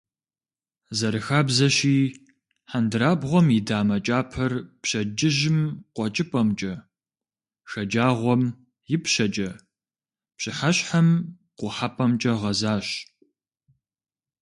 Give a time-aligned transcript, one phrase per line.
[0.97, 1.97] Зэрыхабзэщи,
[2.69, 5.59] хьэндырабгъуэм и дамэ кӀапэр пщэдджыжьым
[5.95, 6.73] къуэкӀыпӀэмкӀэ,
[7.69, 8.41] шэджагъуэм—
[8.95, 9.49] ипщэкӀэ,
[10.37, 11.07] пщыхьэщхьэм—
[11.57, 12.87] къухьэпӀэмкӀэ гъэзащ.